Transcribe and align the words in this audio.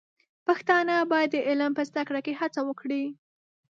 پښتانه 0.47 0.95
بايد 1.11 1.29
د 1.33 1.37
علم 1.47 1.71
په 1.77 1.83
زده 1.89 2.03
کړه 2.07 2.19
کې 2.25 2.37
هڅه 2.41 2.61
وکړي. 2.65 3.03